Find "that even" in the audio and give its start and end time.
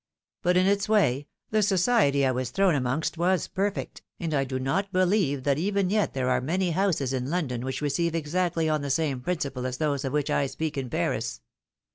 5.43-5.91